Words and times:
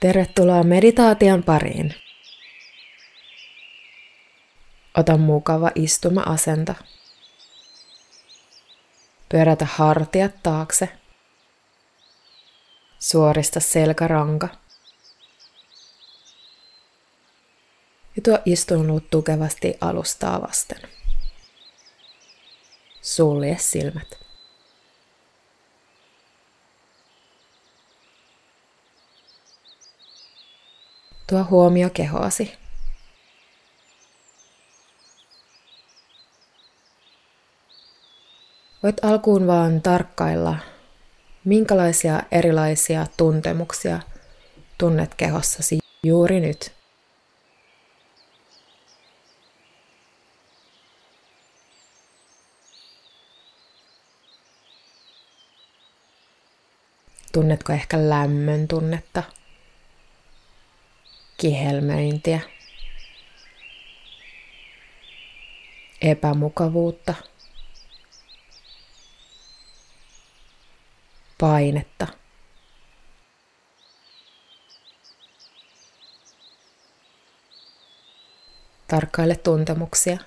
Tervetuloa 0.00 0.62
meditaation 0.62 1.42
pariin. 1.42 1.94
Ota 4.98 5.16
mukava 5.16 5.70
istuma-asento. 5.74 6.74
Pyörätä 9.28 9.66
hartiat 9.70 10.42
taakse. 10.42 10.88
Suorista 12.98 13.60
selkäranka. 13.60 14.48
Ja 18.16 18.22
tuo 18.22 18.38
istuinluut 18.44 19.10
tukevasti 19.10 19.74
alustaa 19.80 20.42
vasten. 20.42 20.80
Sulje 23.02 23.56
silmät. 23.60 24.27
Tuo 31.28 31.46
huomio 31.50 31.90
kehoasi. 31.90 32.54
Voit 38.82 39.04
alkuun 39.04 39.46
vaan 39.46 39.82
tarkkailla, 39.82 40.56
minkälaisia 41.44 42.22
erilaisia 42.32 43.06
tuntemuksia 43.16 44.00
tunnet 44.78 45.14
kehossasi 45.14 45.78
juuri 46.02 46.40
nyt. 46.40 46.72
Tunnetko 57.32 57.72
ehkä 57.72 58.08
lämmön 58.08 58.68
tunnetta? 58.68 59.22
Kihelmöintiä, 61.38 62.40
epämukavuutta, 66.02 67.14
painetta. 71.40 72.06
Tarkkaile 78.88 79.36
tuntemuksia, 79.36 80.18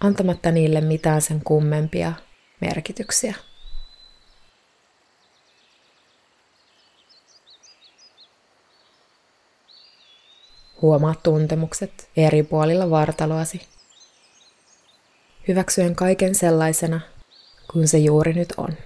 antamatta 0.00 0.50
niille 0.50 0.80
mitään 0.80 1.22
sen 1.22 1.44
kummempia 1.44 2.12
merkityksiä. 2.60 3.34
Huomaa 10.82 11.14
tuntemukset 11.22 12.08
eri 12.16 12.42
puolilla 12.42 12.90
vartaloasi. 12.90 13.66
Hyväksyen 15.48 15.94
kaiken 15.96 16.34
sellaisena, 16.34 17.00
kuin 17.72 17.88
se 17.88 17.98
juuri 17.98 18.32
nyt 18.32 18.52
on. 18.56 18.76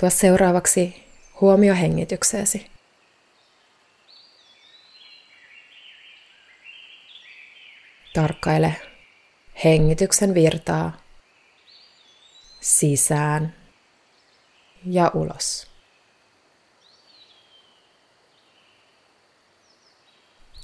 Tuo 0.00 0.10
seuraavaksi 0.10 1.04
huomio 1.40 1.74
hengitykseesi. 1.74 2.75
Tarkkaile 8.16 8.76
hengityksen 9.64 10.34
virtaa 10.34 10.96
sisään 12.60 13.54
ja 14.84 15.10
ulos. 15.14 15.66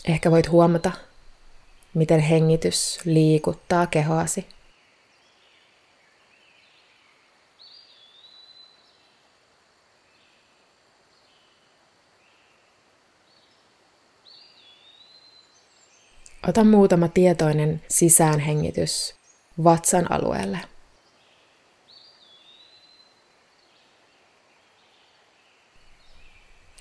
Ehkä 0.04 0.30
voit 0.30 0.50
huomata, 0.50 0.92
miten 1.94 2.20
hengitys 2.20 3.00
liikuttaa 3.04 3.86
kehoasi. 3.86 4.48
Ota 16.48 16.64
muutama 16.64 17.08
tietoinen 17.08 17.82
sisäänhengitys 17.88 19.14
vatsan 19.64 20.12
alueelle. 20.12 20.58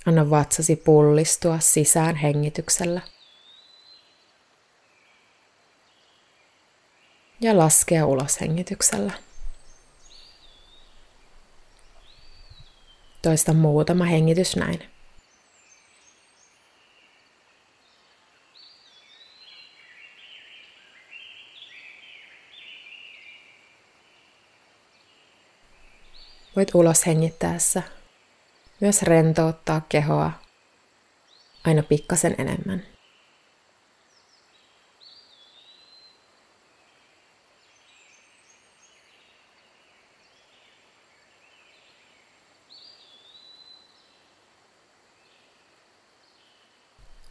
Anna 0.05 0.29
vatsasi 0.29 0.75
pullistua 0.75 1.59
sisään 1.59 2.15
hengityksellä. 2.15 3.01
Ja 7.41 7.57
laskea 7.57 8.05
ulos 8.05 8.41
hengityksellä. 8.41 9.13
Toista 13.21 13.53
muutama 13.53 14.05
hengitys 14.05 14.55
näin. 14.55 14.89
Voit 26.55 26.75
ulos 26.75 27.05
hengittäessä 27.05 27.83
myös 28.79 29.01
rentouttaa 29.01 29.81
kehoa 29.89 30.31
aina 31.63 31.83
pikkasen 31.83 32.35
enemmän. 32.37 32.83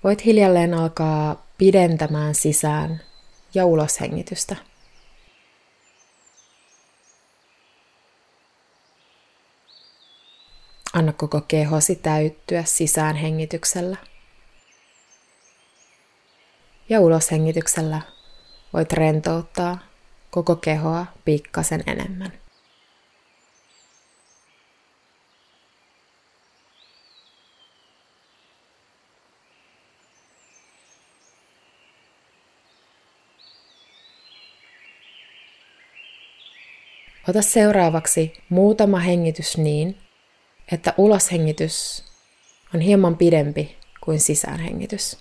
Voit 0.04 0.24
hiljalleen 0.24 0.74
alkaa 0.74 1.46
pidentämään 1.58 2.34
sisään 2.34 3.00
ja 3.54 3.66
ulos 3.66 4.00
hengitystä. 4.00 4.69
Anna 11.00 11.12
koko 11.12 11.40
kehosi 11.40 11.96
täyttyä 11.96 12.64
sisään 12.64 13.16
hengityksellä. 13.16 13.96
Ja 16.88 17.00
ulos 17.00 17.30
hengityksellä 17.30 18.00
voit 18.72 18.92
rentouttaa 18.92 19.78
koko 20.30 20.56
kehoa 20.56 21.06
pikkasen 21.24 21.82
enemmän. 21.86 22.32
Ota 37.28 37.42
seuraavaksi 37.42 38.32
muutama 38.48 38.98
hengitys 38.98 39.58
niin, 39.58 40.09
että 40.72 40.94
uloshengitys 40.96 42.04
on 42.74 42.80
hieman 42.80 43.16
pidempi 43.16 43.76
kuin 44.00 44.20
sisäänhengitys. 44.20 45.18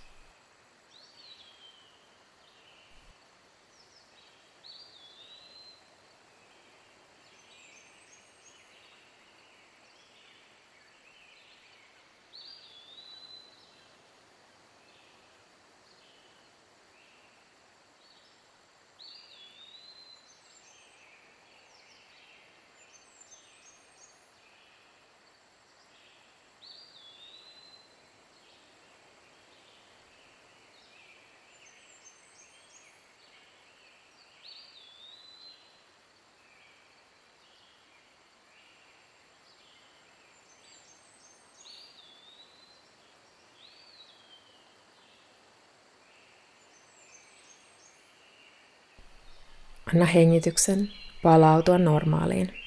Anna 49.93 50.05
hengityksen 50.05 50.91
palautua 51.23 51.77
normaaliin. 51.77 52.59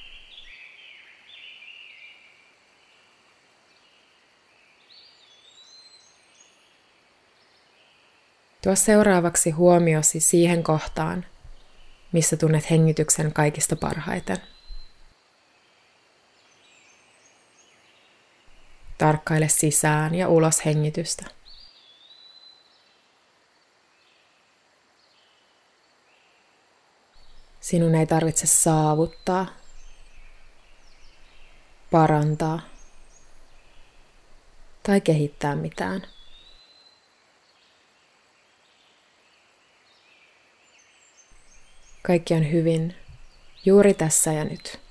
Tuo 8.63 8.75
seuraavaksi 8.77 9.51
huomiosi 9.51 10.21
siihen 10.21 10.63
kohtaan, 10.63 11.27
missä 12.13 12.37
tunnet 12.37 12.71
hengityksen 12.71 13.33
kaikista 13.33 13.77
parhaiten. 13.77 14.37
Tarkkaile 18.99 19.49
sisään 19.49 20.15
ja 20.15 20.29
ulos 20.29 20.65
hengitystä. 20.65 21.42
Sinun 27.63 27.95
ei 27.95 28.07
tarvitse 28.07 28.47
saavuttaa, 28.47 29.47
parantaa 31.91 32.61
tai 34.83 35.01
kehittää 35.01 35.57
mitään. 35.57 36.03
Kaikki 42.03 42.35
on 42.35 42.53
hyvin 42.53 42.97
juuri 43.65 43.95
tässä 43.95 44.33
ja 44.33 44.45
nyt. 44.45 44.82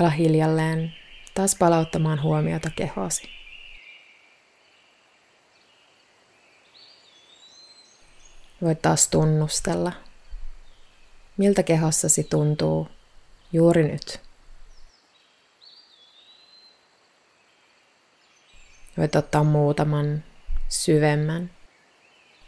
Ala 0.00 0.10
hiljalleen 0.10 0.94
taas 1.34 1.56
palauttamaan 1.58 2.22
huomiota 2.22 2.70
kehosi. 2.76 3.30
Voit 8.62 8.82
taas 8.82 9.08
tunnustella, 9.08 9.92
miltä 11.36 11.62
kehossasi 11.62 12.24
tuntuu 12.24 12.88
juuri 13.52 13.82
nyt. 13.82 14.20
Voit 18.96 19.16
ottaa 19.16 19.44
muutaman 19.44 20.24
syvemmän 20.68 21.50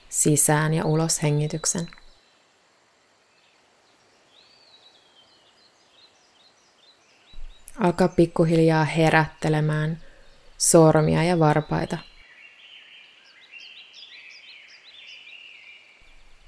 sisään 0.08 0.75
ja 0.75 0.84
ulos 0.84 1.22
hengityksen. 1.22 1.88
Alkaa 7.79 8.09
pikkuhiljaa 8.09 8.85
herättelemään 8.85 10.01
sormia 10.59 11.25
ja 11.25 11.39
varpaita. 11.39 11.99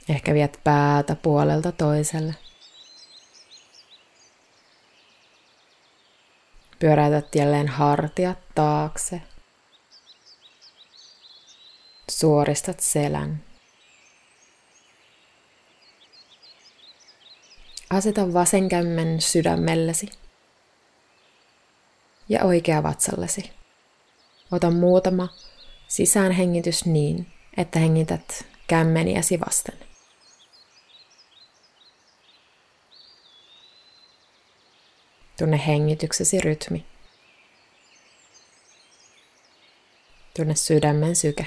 Ehkä 0.09 0.35
viet 0.35 0.61
päätä 0.65 1.15
puolelta 1.15 1.73
toiselle. 1.73 2.35
Pyöräytät 6.79 7.35
jälleen 7.35 7.69
hartiat 7.69 8.39
taakse. 8.55 9.23
Suoristat 12.11 12.81
selän. 12.81 13.45
Aseta 17.91 18.33
vasen 18.33 18.69
kämmen 18.69 19.21
sydämellesi 19.21 20.24
ja 22.29 22.45
oikea 22.45 22.83
vatsallesi. 22.83 23.51
Ota 24.53 24.71
muutama 24.71 25.29
sisäänhengitys 25.89 26.85
niin, 26.85 27.27
että 27.57 27.79
hengität 27.79 28.45
kämmeniäsi 28.67 29.41
vasten. 29.41 29.79
Tunne 35.39 35.67
hengityksesi 35.67 36.41
rytmi. 36.41 36.85
Tunne 40.37 40.55
sydämen 40.55 41.17
syke. 41.17 41.47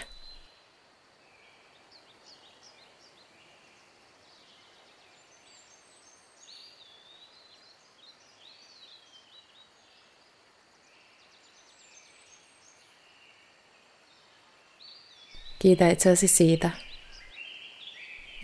Kiitä 15.67 15.89
itseäsi 15.89 16.27
siitä, 16.27 16.69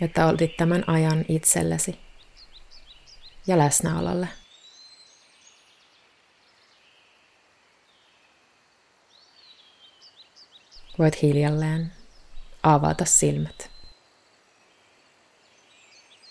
että 0.00 0.26
otit 0.26 0.56
tämän 0.56 0.84
ajan 0.86 1.24
itsellesi 1.28 1.98
ja 3.46 3.58
läsnäololle. 3.58 4.28
Voit 10.98 11.22
hiljalleen 11.22 11.92
avata 12.62 13.04
silmät. 13.04 13.70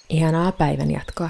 Ihanaa 0.10 0.52
päivän 0.52 0.92
jatkoa. 0.92 1.30